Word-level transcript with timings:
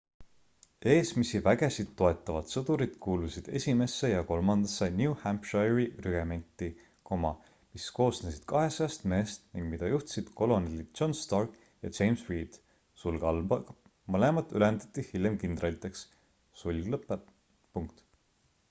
eesmisi 0.91 1.39
vägesid 1.47 1.89
toetavad 1.97 2.47
sõdurid 2.51 2.93
kuulusid 3.05 3.49
esimesse 3.59 4.09
ja 4.11 4.21
kolmandasse 4.31 4.87
new 5.01 5.13
hampshire'i 5.25 5.83
rügementi 6.05 6.69
mis 7.25 7.85
koosnesid 7.99 8.47
200 8.53 8.97
mehest 9.13 9.45
ning 9.59 9.69
mida 9.75 9.91
juhtisid 9.93 10.33
kolonelid 10.41 10.89
john 11.03 11.15
stark 11.21 11.61
ja 11.85 11.93
james 11.99 12.27
reed 12.33 12.59
mõlemad 14.17 14.57
ülendati 14.61 15.07
hiljem 15.13 15.39
kindraliteks 15.47 16.05